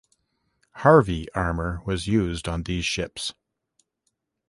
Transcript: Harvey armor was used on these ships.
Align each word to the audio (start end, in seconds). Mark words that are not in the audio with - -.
Harvey 0.77 1.27
armor 1.35 1.79
was 1.85 2.07
used 2.07 2.47
on 2.47 2.63
these 2.63 2.85
ships. 2.85 3.35